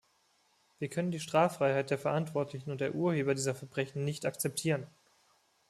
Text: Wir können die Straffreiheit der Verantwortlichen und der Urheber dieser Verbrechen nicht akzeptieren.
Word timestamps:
Wir 0.79 0.89
können 0.89 1.11
die 1.11 1.19
Straffreiheit 1.19 1.91
der 1.91 1.99
Verantwortlichen 1.99 2.71
und 2.71 2.81
der 2.81 2.95
Urheber 2.95 3.35
dieser 3.35 3.53
Verbrechen 3.53 4.03
nicht 4.03 4.25
akzeptieren. 4.25 4.87